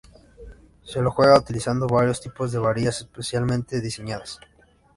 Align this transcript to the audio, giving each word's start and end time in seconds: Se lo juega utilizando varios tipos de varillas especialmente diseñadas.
Se 0.83 0.99
lo 0.99 1.11
juega 1.11 1.37
utilizando 1.37 1.85
varios 1.85 2.19
tipos 2.19 2.51
de 2.51 2.57
varillas 2.57 3.01
especialmente 3.01 3.79
diseñadas. 3.81 4.39